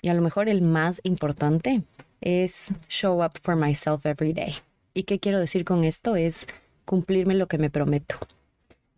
y 0.00 0.08
a 0.08 0.14
lo 0.14 0.22
mejor 0.22 0.48
el 0.48 0.62
más 0.62 1.00
importante, 1.04 1.82
es 2.22 2.72
show 2.88 3.22
up 3.22 3.32
for 3.42 3.56
myself 3.56 4.06
every 4.06 4.32
day. 4.32 4.54
¿Y 4.94 5.02
qué 5.02 5.18
quiero 5.18 5.38
decir 5.38 5.64
con 5.64 5.84
esto? 5.84 6.16
Es 6.16 6.46
cumplirme 6.84 7.34
lo 7.34 7.48
que 7.48 7.58
me 7.58 7.70
prometo. 7.70 8.16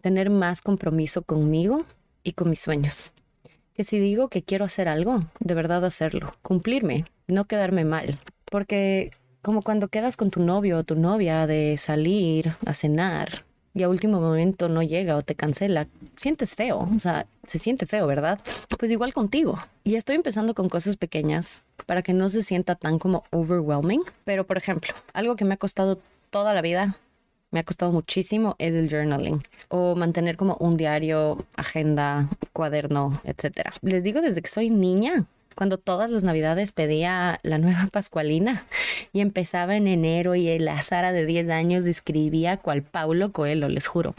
tener 0.00 0.28
más 0.28 0.60
compromiso 0.60 1.22
conmigo 1.22 1.86
y 2.22 2.32
con 2.32 2.50
mis 2.50 2.60
sueños. 2.60 3.10
Que 3.72 3.84
si 3.84 3.98
digo 3.98 4.28
que 4.28 4.42
quiero 4.42 4.66
hacer 4.66 4.86
algo, 4.86 5.24
de 5.40 5.54
verdad 5.54 5.82
hacerlo, 5.82 6.34
cumplirme, 6.42 7.06
no 7.26 7.46
quedarme 7.46 7.86
mal. 7.86 8.20
Porque 8.44 9.12
como 9.44 9.62
cuando 9.62 9.88
quedas 9.88 10.16
con 10.16 10.30
tu 10.30 10.40
novio 10.40 10.78
o 10.78 10.84
tu 10.84 10.96
novia 10.96 11.46
de 11.46 11.76
salir 11.76 12.56
a 12.64 12.72
cenar 12.72 13.44
y 13.74 13.82
a 13.82 13.88
último 13.88 14.20
momento 14.20 14.68
no 14.68 14.82
llega 14.82 15.16
o 15.16 15.22
te 15.22 15.34
cancela, 15.34 15.86
sientes 16.16 16.54
feo, 16.54 16.88
o 16.94 16.98
sea, 16.98 17.26
se 17.46 17.58
siente 17.58 17.86
feo, 17.86 18.06
¿verdad? 18.06 18.40
Pues 18.78 18.90
igual 18.90 19.12
contigo. 19.12 19.58
Y 19.82 19.96
estoy 19.96 20.16
empezando 20.16 20.54
con 20.54 20.68
cosas 20.68 20.96
pequeñas 20.96 21.62
para 21.84 22.00
que 22.00 22.14
no 22.14 22.28
se 22.30 22.42
sienta 22.42 22.74
tan 22.74 22.98
como 22.98 23.24
overwhelming. 23.32 24.02
Pero, 24.24 24.46
por 24.46 24.56
ejemplo, 24.56 24.94
algo 25.12 25.36
que 25.36 25.44
me 25.44 25.54
ha 25.54 25.58
costado 25.58 25.98
toda 26.30 26.54
la 26.54 26.62
vida, 26.62 26.96
me 27.50 27.60
ha 27.60 27.64
costado 27.64 27.92
muchísimo, 27.92 28.56
es 28.58 28.72
el 28.74 28.88
journaling 28.88 29.42
o 29.68 29.94
mantener 29.94 30.36
como 30.36 30.56
un 30.58 30.76
diario, 30.76 31.44
agenda, 31.56 32.28
cuaderno, 32.52 33.20
etc. 33.24 33.70
Les 33.82 34.02
digo 34.02 34.22
desde 34.22 34.40
que 34.40 34.48
soy 34.48 34.70
niña, 34.70 35.26
cuando 35.54 35.78
todas 35.78 36.10
las 36.10 36.24
navidades 36.24 36.72
pedía 36.72 37.40
la 37.42 37.58
nueva 37.58 37.88
Pascualina 37.92 38.66
y 39.12 39.20
empezaba 39.20 39.76
en 39.76 39.86
enero 39.86 40.34
y 40.34 40.58
la 40.58 40.82
Sara 40.82 41.12
de 41.12 41.26
10 41.26 41.48
años 41.50 41.86
escribía 41.86 42.56
cual 42.56 42.82
Paulo 42.82 43.32
Coelho, 43.32 43.68
les 43.68 43.86
juro. 43.86 44.14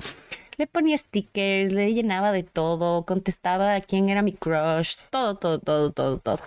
Le 0.58 0.68
ponía 0.68 0.98
stickers, 0.98 1.72
le 1.72 1.94
llenaba 1.94 2.32
de 2.32 2.44
todo, 2.44 3.06
contestaba 3.06 3.76
a 3.76 3.82
quién 3.82 4.10
era 4.10 4.22
mi 4.22 4.32
crush, 4.32 4.96
todo, 5.10 5.36
todo, 5.36 5.60
todo, 5.60 5.92
todo, 5.92 6.18
todo. 6.18 6.40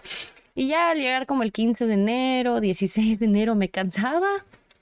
Y 0.54 0.68
ya 0.68 0.90
al 0.90 0.99
llegar 0.99 1.26
como 1.26 1.42
el 1.42 1.52
15 1.52 1.87
de 1.87 1.95
enero, 1.95 2.61
16 2.61 3.18
de 3.18 3.26
enero 3.26 3.54
me 3.54 3.68
cansaba 3.68 4.28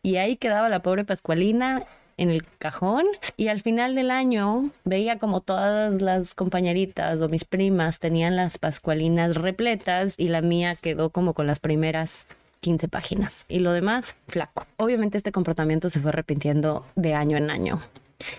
y 0.02 0.16
ahí 0.16 0.36
quedaba 0.36 0.68
la 0.68 0.80
pobre 0.80 1.04
Pascualina 1.04 1.82
en 2.16 2.30
el 2.30 2.44
cajón 2.58 3.04
y 3.37 3.49
al 3.49 3.61
final 3.61 3.94
del 3.94 4.11
año 4.11 4.70
veía 4.85 5.18
como 5.18 5.40
todas 5.40 6.00
las 6.00 6.35
compañeritas 6.35 7.20
o 7.20 7.28
mis 7.28 7.44
primas 7.44 7.99
tenían 7.99 8.37
las 8.37 8.58
pascualinas 8.58 9.37
repletas 9.37 10.14
y 10.18 10.28
la 10.28 10.40
mía 10.40 10.76
quedó 10.76 11.11
como 11.11 11.35
con 11.35 11.46
las 11.46 11.61
primeras 11.61 12.26
15 12.61 12.88
páginas 12.88 13.44
y 13.49 13.61
lo 13.61 13.73
demás 13.73 14.14
flaco. 14.28 14.66
Obviamente 14.76 15.18
este 15.18 15.32
comportamiento 15.32 15.90
se 15.90 16.00
fue 16.00 16.12
repitiendo 16.12 16.85
de 16.96 17.14
año 17.14 17.37
en 17.37 17.50
año. 17.50 17.80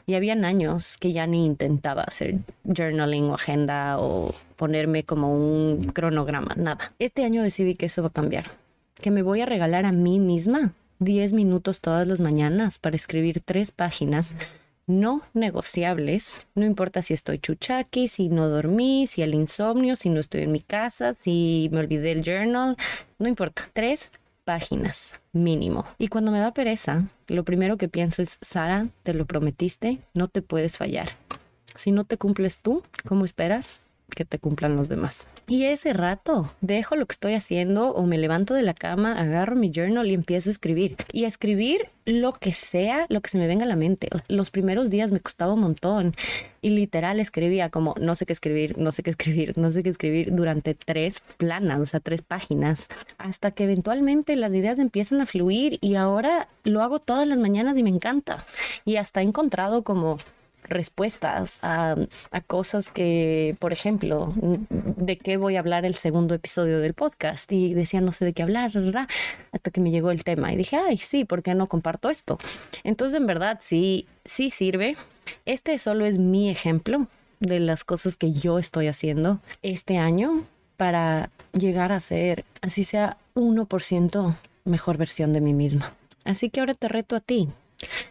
Y 0.07 0.15
habían 0.15 0.43
años 0.43 0.97
que 0.97 1.13
ya 1.13 1.27
ni 1.27 1.45
intentaba 1.45 2.01
hacer 2.01 2.39
journaling 2.65 3.25
o 3.25 3.35
agenda 3.35 3.99
o 3.99 4.33
ponerme 4.55 5.03
como 5.03 5.31
un 5.31 5.83
cronograma, 5.93 6.55
nada. 6.55 6.93
Este 6.97 7.23
año 7.23 7.43
decidí 7.43 7.75
que 7.75 7.85
eso 7.85 8.01
va 8.01 8.07
a 8.07 8.11
cambiar, 8.11 8.45
que 8.99 9.11
me 9.11 9.21
voy 9.21 9.41
a 9.41 9.45
regalar 9.45 9.85
a 9.85 9.91
mí 9.91 10.17
misma 10.17 10.73
10 10.99 11.33
minutos 11.33 11.81
todas 11.81 12.07
las 12.07 12.21
mañanas 12.21 12.79
para 12.79 12.95
escribir 12.95 13.41
tres 13.41 13.71
páginas 13.71 14.35
no 14.87 15.21
negociables. 15.33 16.47
No 16.55 16.65
importa 16.65 17.01
si 17.01 17.13
estoy 17.13 17.39
chuchaki, 17.39 18.07
si 18.07 18.29
no 18.29 18.47
dormí, 18.47 19.05
si 19.05 19.21
el 19.21 19.33
insomnio, 19.33 19.95
si 19.95 20.09
no 20.09 20.19
estoy 20.19 20.41
en 20.43 20.51
mi 20.51 20.61
casa, 20.61 21.13
si 21.13 21.69
me 21.71 21.79
olvidé 21.79 22.13
el 22.13 22.23
journal. 22.23 22.77
No 23.19 23.27
importa. 23.27 23.69
Tres 23.73 24.11
páginas 24.45 25.13
mínimo. 25.33 25.85
Y 25.97 26.07
cuando 26.07 26.31
me 26.31 26.39
da 26.39 26.53
pereza, 26.53 27.09
lo 27.27 27.43
primero 27.43 27.75
que 27.77 27.89
pienso 27.89 28.21
es, 28.21 28.37
Sara, 28.41 28.87
te 29.03 29.13
lo 29.13 29.25
prometiste, 29.25 29.99
no 30.13 30.29
te 30.29 30.41
puedes 30.41 30.77
fallar. 30.77 31.17
Si 31.75 31.91
no 31.91 32.05
te 32.05 32.17
cumples 32.17 32.59
tú, 32.59 32.81
¿cómo 33.05 33.25
esperas 33.25 33.81
que 34.15 34.25
te 34.25 34.39
cumplan 34.39 34.75
los 34.75 34.89
demás. 34.89 35.27
Y 35.47 35.63
ese 35.65 35.93
rato 35.93 36.51
dejo 36.61 36.95
lo 36.95 37.05
que 37.05 37.13
estoy 37.13 37.33
haciendo 37.33 37.93
o 37.93 38.05
me 38.05 38.17
levanto 38.17 38.53
de 38.53 38.61
la 38.61 38.73
cama, 38.73 39.13
agarro 39.13 39.55
mi 39.55 39.71
journal 39.71 40.07
y 40.07 40.13
empiezo 40.13 40.49
a 40.49 40.51
escribir. 40.51 40.95
Y 41.11 41.25
a 41.25 41.27
escribir 41.27 41.89
lo 42.05 42.31
que 42.33 42.53
sea, 42.53 43.05
lo 43.09 43.21
que 43.21 43.29
se 43.29 43.37
me 43.37 43.47
venga 43.47 43.65
a 43.65 43.67
la 43.67 43.75
mente. 43.75 44.07
Los 44.29 44.49
primeros 44.49 44.89
días 44.89 45.11
me 45.11 45.19
costaba 45.19 45.53
un 45.53 45.61
montón 45.61 46.15
y 46.61 46.69
literal 46.69 47.19
escribía 47.19 47.69
como 47.69 47.95
no 47.99 48.15
sé 48.15 48.25
qué 48.25 48.33
escribir, 48.33 48.77
no 48.77 48.91
sé 48.91 49.03
qué 49.03 49.09
escribir, 49.09 49.57
no 49.57 49.69
sé 49.69 49.83
qué 49.83 49.89
escribir 49.89 50.33
durante 50.33 50.73
tres 50.73 51.21
planas, 51.37 51.79
o 51.79 51.85
sea, 51.85 51.99
tres 51.99 52.21
páginas, 52.21 52.87
hasta 53.17 53.51
que 53.51 53.65
eventualmente 53.65 54.35
las 54.35 54.53
ideas 54.53 54.79
empiezan 54.79 55.21
a 55.21 55.25
fluir 55.25 55.79
y 55.81 55.95
ahora 55.95 56.47
lo 56.63 56.81
hago 56.81 56.99
todas 56.99 57.27
las 57.27 57.37
mañanas 57.37 57.77
y 57.77 57.83
me 57.83 57.89
encanta. 57.89 58.45
Y 58.85 58.95
hasta 58.95 59.21
he 59.21 59.23
encontrado 59.23 59.83
como 59.83 60.17
respuestas 60.63 61.59
a, 61.61 61.95
cosas 62.47 62.89
que, 62.89 63.55
por 63.59 63.73
ejemplo, 63.73 64.33
de 64.37 65.17
qué 65.17 65.37
voy 65.37 65.55
a 65.55 65.59
hablar 65.59 65.85
el 65.85 65.95
segundo 65.95 66.33
episodio 66.35 66.79
del 66.79 66.93
podcast 66.93 67.51
y 67.51 67.73
decía 67.73 68.01
no 68.01 68.11
sé 68.11 68.25
de 68.25 68.33
qué 68.33 68.43
hablar, 68.43 68.71
hasta 69.51 69.71
que 69.71 69.81
me 69.81 69.91
llegó 69.91 70.11
el 70.11 70.23
tema 70.23 70.51
y 70.53 70.57
dije, 70.57 70.77
ay, 70.77 70.97
sí, 70.97 71.25
¿por 71.25 71.43
qué 71.43 71.55
no 71.55 71.67
comparto 71.67 72.09
esto? 72.09 72.37
Entonces, 72.83 73.17
en 73.17 73.27
verdad, 73.27 73.59
sí, 73.61 74.07
sí 74.25 74.49
sirve. 74.49 74.95
Este 75.45 75.77
solo 75.77 76.05
es 76.05 76.17
mi 76.17 76.49
ejemplo 76.49 77.07
de 77.39 77.59
las 77.59 77.83
cosas 77.83 78.17
que 78.17 78.31
yo 78.31 78.59
estoy 78.59 78.87
haciendo 78.87 79.39
este 79.61 79.97
año 79.97 80.45
para 80.75 81.29
llegar 81.53 81.91
a 81.91 81.99
ser, 81.99 82.45
así 82.61 82.83
sea 82.83 83.17
1% 83.35 84.35
mejor 84.65 84.97
versión 84.97 85.33
de 85.33 85.41
mí 85.41 85.53
misma. 85.53 85.93
Así 86.23 86.49
que 86.49 86.59
ahora 86.59 86.73
te 86.73 86.87
reto 86.87 87.15
a 87.15 87.19
ti, 87.19 87.49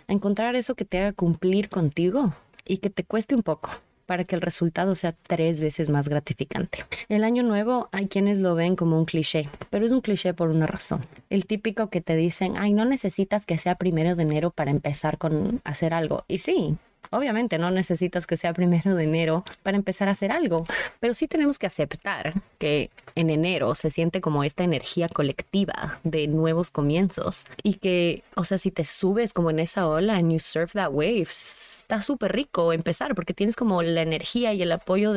encontrar 0.09 0.57
eso 0.57 0.75
que 0.75 0.85
te 0.85 0.99
haga 0.99 1.13
cumplir 1.13 1.69
contigo 1.69 2.35
y 2.67 2.79
que 2.79 2.91
te 2.91 3.05
cueste 3.05 3.35
un 3.35 3.43
poco 3.43 3.71
para 4.07 4.25
que 4.25 4.37
el 4.37 4.41
resultado 4.41 4.95
sea 4.95 5.13
tres 5.13 5.61
veces 5.61 5.89
más 5.89 6.09
gratificante. 6.09 6.85
El 7.09 7.25
año 7.25 7.43
nuevo 7.43 7.89
hay 7.93 8.07
quienes 8.07 8.39
lo 8.39 8.55
ven 8.55 8.77
como 8.77 8.99
un 8.99 9.05
cliché, 9.05 9.49
pero 9.69 9.85
es 9.85 9.93
un 9.93 10.01
cliché 10.01 10.33
por 10.33 10.49
una 10.49 10.67
razón. 10.67 11.05
El 11.29 11.45
típico 11.45 11.91
que 11.91 12.01
te 12.01 12.17
dicen, 12.17 12.55
ay, 12.57 12.73
no 12.73 12.85
necesitas 12.85 13.47
que 13.47 13.59
sea 13.59 13.75
primero 13.75 14.15
de 14.15 14.23
enero 14.23 14.51
para 14.51 14.71
empezar 14.71 15.19
con 15.19 15.61
hacer 15.65 15.93
algo. 15.93 16.25
Y 16.29 16.39
sí, 16.39 16.77
Obviamente 17.11 17.59
no 17.59 17.71
necesitas 17.71 18.27
que 18.27 18.37
sea 18.37 18.53
primero 18.53 18.95
de 18.95 19.05
enero 19.05 19.45
para 19.63 19.77
empezar 19.77 20.09
a 20.09 20.13
hacer 20.13 20.33
algo, 20.33 20.67
pero 21.01 21.15
sí 21.15 21.29
tenemos 21.29 21.59
que 21.59 21.67
aceptar 21.67 22.35
que 22.59 22.91
en 23.15 23.31
enero 23.31 23.75
se 23.75 23.91
siente 23.91 24.21
como 24.21 24.45
esta 24.45 24.65
energía 24.65 25.09
colectiva 25.09 26.01
de 26.05 26.27
nuevos 26.29 26.71
comienzos 26.71 27.47
y 27.63 27.75
que, 27.75 28.23
o 28.35 28.45
sea, 28.45 28.59
si 28.59 28.71
te 28.71 28.85
subes 28.85 29.33
como 29.33 29.51
en 29.51 29.59
esa 29.59 29.89
ola 29.89 30.17
and 30.17 30.33
you 30.33 30.39
surf 30.39 30.73
that 30.73 30.91
wave, 30.91 31.23
está 31.23 32.03
súper 32.03 32.33
rico 32.33 32.73
empezar 32.73 33.15
porque 33.15 33.35
tienes 33.35 33.57
como 33.57 33.83
la 33.83 34.03
energía 34.03 34.53
y 34.53 34.63
el 34.63 34.73
apoyo 34.73 35.13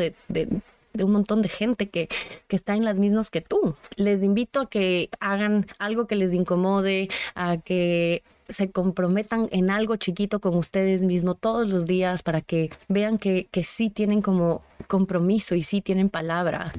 de, 1.00 1.04
un 1.04 1.12
montón 1.12 1.42
de 1.42 1.50
gente 1.50 1.90
que, 1.90 2.08
que, 2.48 2.56
está 2.56 2.76
en 2.76 2.86
las 2.86 3.00
mismas 3.00 3.30
que 3.30 3.42
tú. 3.42 3.76
Les 3.96 4.22
invito 4.24 4.60
a 4.60 4.70
que 4.70 5.10
hagan 5.20 5.66
algo 5.80 6.06
que 6.06 6.16
les 6.16 6.34
incomode, 6.34 7.10
a 7.36 7.58
que 7.58 8.24
se 8.48 8.72
comprometan 8.72 9.48
en 9.52 9.70
algo 9.70 9.96
chiquito 9.96 10.40
con 10.40 10.56
ustedes 10.56 11.04
mismos 11.04 11.38
todos 11.40 11.68
los 11.68 11.86
días 11.86 12.24
para 12.24 12.42
que 12.42 12.70
vean 12.88 13.18
que, 13.18 13.48
que 13.52 13.64
sí 13.64 13.90
tienen 13.90 14.22
como 14.22 14.62
compromiso 14.88 15.56
y 15.56 15.64
sí 15.64 15.82
tienen 15.82 16.10
palabra. 16.10 16.74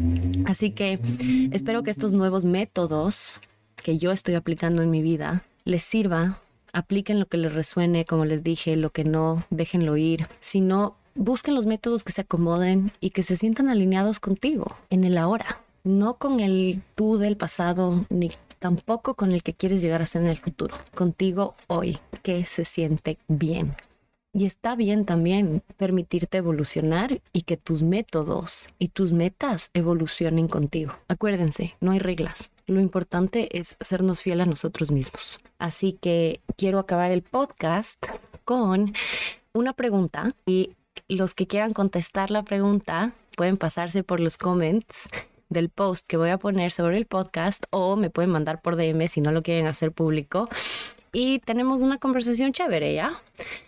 Así 0.47 0.73
que 0.73 0.99
espero 1.53 1.83
que 1.83 1.91
estos 1.91 2.13
nuevos 2.13 2.45
métodos 2.45 3.41
que 3.77 3.99
yo 3.99 4.13
estoy 4.13 4.35
aplicando 4.35 4.83
en 4.83 4.91
mi 4.91 5.03
vida 5.03 5.45
les 5.65 5.83
sirva 5.83 6.41
apliquen 6.73 7.21
lo 7.21 7.27
que 7.27 7.37
les 7.37 7.53
resuene, 7.53 8.05
como 8.05 8.25
les 8.25 8.43
dije, 8.43 8.77
lo 8.77 8.91
que 8.91 9.05
no, 9.05 9.45
déjenlo 9.51 9.97
ir. 9.97 10.27
Si 10.41 10.61
no, 10.61 10.97
busquen 11.15 11.55
los 11.55 11.67
métodos 11.67 12.05
que 12.05 12.13
se 12.13 12.23
acomoden 12.23 12.93
y 13.01 13.11
que 13.11 13.23
se 13.23 13.37
sientan 13.37 13.69
alineados 13.69 14.21
contigo 14.21 14.77
en 14.91 15.05
el 15.05 15.19
ahora, 15.19 15.61
no 15.85 16.15
con 16.15 16.41
el 16.41 16.83
tú 16.95 17.19
del 17.19 17.37
pasado 17.37 18.05
ni 18.09 18.31
tampoco 18.59 19.15
con 19.15 19.33
el 19.33 19.43
que 19.43 19.55
quieres 19.55 19.81
llegar 19.81 20.03
a 20.03 20.07
ser 20.07 20.23
en 20.23 20.29
el 20.29 20.39
futuro, 20.39 20.77
contigo 20.95 21.55
hoy, 21.67 21.99
que 22.23 22.45
se 22.45 22.65
siente 22.65 23.19
bien. 23.27 23.75
Y 24.33 24.45
está 24.45 24.77
bien 24.77 25.07
también 25.07 25.65
permitirte 25.77 26.39
evolucionar 26.39 27.21
y 27.33 27.43
que 27.43 27.57
tus 27.57 27.83
métodos 27.83 28.69
y 28.79 28.89
tus 28.89 29.13
metas 29.13 29.71
evolucionen 29.75 30.47
contigo. 30.47 30.93
Acuérdense, 31.09 31.75
no 31.81 31.91
hay 31.91 31.99
reglas. 31.99 32.53
Lo 32.67 32.81
importante 32.81 33.59
es 33.59 33.77
sernos 33.81 34.23
fiel 34.23 34.41
a 34.41 34.47
nosotros 34.47 34.93
mismos. 34.93 35.41
Así 35.59 35.95
que 36.01 36.41
quiero 36.57 36.79
acabar 36.79 37.11
el 37.11 37.23
podcast 37.23 38.07
con 38.45 38.93
una 39.53 39.73
pregunta 39.73 40.33
y 40.47 40.77
los 41.17 41.35
que 41.35 41.47
quieran 41.47 41.73
contestar 41.73 42.31
la 42.31 42.43
pregunta 42.43 43.13
pueden 43.37 43.57
pasarse 43.57 44.03
por 44.03 44.21
los 44.21 44.39
comments 44.39 45.09
del 45.49 45.69
post 45.69 46.07
que 46.07 46.17
voy 46.17 46.31
a 46.31 46.39
poner 46.39 46.73
sobre 46.73 46.97
el 46.97 47.07
podcast 47.07 47.65
o 47.71 47.97
me 47.97 48.11
pueden 48.11 48.31
mandar 48.31 48.63
por 48.63 48.77
DM 48.77 49.09
si 49.09 49.21
no 49.21 49.33
lo 49.33 49.43
quieren 49.43 49.67
hacer 49.67 49.93
público. 49.93 50.49
Y 51.13 51.41
tenemos 51.41 51.81
una 51.81 51.99
conversación 51.99 52.53
chévere, 52.53 52.95
¿ya? 52.95 53.21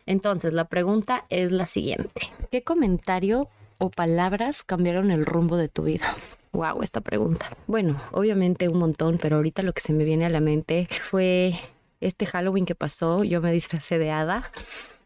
Entonces, 0.07 0.53
la 0.53 0.67
pregunta 0.67 1.25
es 1.29 1.51
la 1.51 1.67
siguiente. 1.67 2.31
¿Qué 2.53 2.63
comentario 2.63 3.49
o 3.79 3.91
palabras 3.91 4.63
cambiaron 4.63 5.11
el 5.11 5.27
rumbo 5.27 5.57
de 5.57 5.69
tu 5.69 5.83
vida? 5.83 6.17
Wow, 6.53 6.83
esta 6.83 7.01
pregunta. 7.01 7.49
Bueno, 7.67 8.01
obviamente 8.13 8.69
un 8.69 8.79
montón, 8.79 9.19
pero 9.21 9.37
ahorita 9.37 9.63
lo 9.63 9.73
que 9.73 9.81
se 9.81 9.93
me 9.93 10.05
viene 10.05 10.27
a 10.27 10.31
la 10.31 10.41
mente 10.41 10.87
fue 11.03 11.59
este 12.01 12.27
Halloween 12.27 12.67
que 12.67 12.77
pasó. 12.77 13.25
Yo 13.25 13.41
me 13.41 13.53
disfracé 13.53 13.99
de 13.99 14.13
hada 14.13 14.49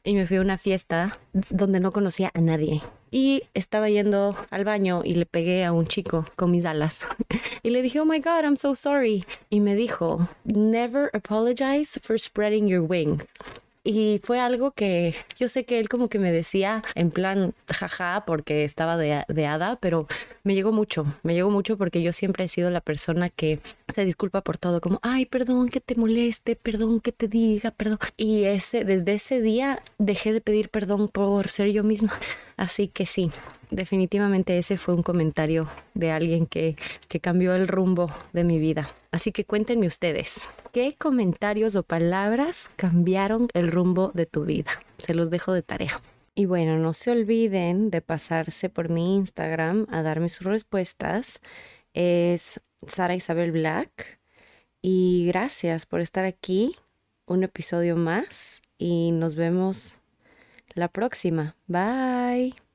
y 0.06 0.14
me 0.14 0.26
fui 0.26 0.36
a 0.36 0.40
una 0.40 0.56
fiesta 0.56 1.18
donde 1.50 1.80
no 1.80 1.90
conocía 1.90 2.30
a 2.32 2.40
nadie. 2.40 2.80
Y 3.10 3.42
estaba 3.54 3.90
yendo 3.90 4.36
al 4.50 4.64
baño 4.64 5.02
y 5.04 5.16
le 5.16 5.26
pegué 5.26 5.64
a 5.64 5.72
un 5.72 5.86
chico 5.86 6.24
con 6.36 6.50
mis 6.50 6.64
alas. 6.64 7.00
Y 7.62 7.70
le 7.70 7.82
dije, 7.82 7.98
oh 7.98 8.04
my 8.04 8.20
God, 8.20 8.44
I'm 8.44 8.56
so 8.56 8.76
sorry. 8.76 9.24
Y 9.50 9.58
me 9.58 9.74
dijo, 9.74 10.28
never 10.44 11.10
apologize 11.12 11.98
for 12.00 12.16
spreading 12.16 12.68
your 12.68 12.80
wings. 12.80 13.26
Y 13.86 14.20
fue 14.22 14.40
algo 14.40 14.72
que 14.72 15.14
yo 15.38 15.46
sé 15.46 15.64
que 15.64 15.78
él 15.78 15.88
como 15.88 16.08
que 16.08 16.18
me 16.18 16.32
decía 16.32 16.82
en 16.96 17.12
plan 17.12 17.54
jaja 17.72 18.24
porque 18.26 18.64
estaba 18.64 18.96
de, 18.96 19.22
de 19.28 19.46
hada, 19.46 19.76
pero 19.76 20.08
me 20.42 20.54
llegó 20.54 20.72
mucho, 20.72 21.06
me 21.22 21.34
llegó 21.34 21.50
mucho 21.50 21.78
porque 21.78 22.02
yo 22.02 22.12
siempre 22.12 22.44
he 22.44 22.48
sido 22.48 22.70
la 22.70 22.80
persona 22.80 23.30
que 23.30 23.60
se 23.94 24.04
disculpa 24.04 24.40
por 24.42 24.58
todo, 24.58 24.80
como, 24.80 24.98
ay, 25.02 25.24
perdón 25.24 25.68
que 25.68 25.80
te 25.80 25.94
moleste, 25.94 26.56
perdón 26.56 27.00
que 27.00 27.12
te 27.12 27.28
diga, 27.28 27.70
perdón. 27.70 27.98
Y 28.16 28.44
ese, 28.44 28.84
desde 28.84 29.14
ese 29.14 29.40
día 29.40 29.78
dejé 29.98 30.32
de 30.32 30.40
pedir 30.40 30.68
perdón 30.68 31.08
por 31.08 31.48
ser 31.48 31.70
yo 31.70 31.84
misma. 31.84 32.18
Así 32.56 32.88
que 32.88 33.04
sí, 33.04 33.30
definitivamente 33.70 34.56
ese 34.56 34.78
fue 34.78 34.94
un 34.94 35.02
comentario 35.02 35.68
de 35.94 36.10
alguien 36.10 36.46
que, 36.46 36.76
que 37.08 37.20
cambió 37.20 37.54
el 37.54 37.68
rumbo 37.68 38.10
de 38.32 38.44
mi 38.44 38.58
vida. 38.58 38.88
Así 39.10 39.30
que 39.30 39.44
cuéntenme 39.44 39.86
ustedes, 39.86 40.48
¿qué 40.72 40.94
comentarios 40.98 41.76
o 41.76 41.82
palabras 41.82 42.70
cambiaron 42.76 43.48
el 43.52 43.70
rumbo 43.70 44.10
de 44.14 44.26
tu 44.26 44.44
vida? 44.44 44.70
Se 44.98 45.14
los 45.14 45.28
dejo 45.30 45.52
de 45.52 45.62
tarea. 45.62 46.00
Y 46.38 46.44
bueno, 46.44 46.76
no 46.76 46.92
se 46.92 47.10
olviden 47.10 47.88
de 47.90 48.02
pasarse 48.02 48.68
por 48.68 48.90
mi 48.90 49.16
Instagram 49.16 49.86
a 49.90 50.02
darme 50.02 50.28
sus 50.28 50.46
respuestas. 50.46 51.40
Es 51.94 52.60
Sara 52.86 53.14
Isabel 53.14 53.52
Black. 53.52 54.18
Y 54.82 55.24
gracias 55.28 55.86
por 55.86 56.02
estar 56.02 56.26
aquí. 56.26 56.76
Un 57.26 57.42
episodio 57.42 57.96
más. 57.96 58.60
Y 58.76 59.12
nos 59.12 59.34
vemos 59.34 59.98
la 60.76 60.88
próxima. 60.88 61.56
Bye. 61.66 62.65